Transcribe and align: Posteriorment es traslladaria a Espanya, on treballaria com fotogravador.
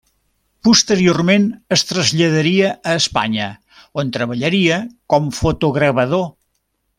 Posteriorment 0.67 1.43
es 1.77 1.83
traslladaria 1.89 2.71
a 2.93 2.95
Espanya, 3.01 3.51
on 4.05 4.13
treballaria 4.19 4.81
com 5.15 5.31
fotogravador. 5.43 6.27